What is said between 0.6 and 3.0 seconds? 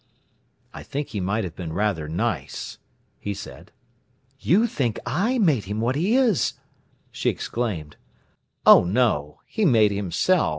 "I think he might have been rather nice,"